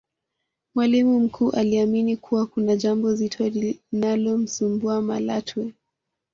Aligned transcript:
mwalimu 0.75 1.19
mkuu 1.19 1.51
aliamini 1.51 2.17
kuwa 2.17 2.45
kuna 2.47 2.75
jambo 2.75 3.15
zito 3.15 3.49
linalomsumbua 3.49 5.01
Malatwe 5.01 5.73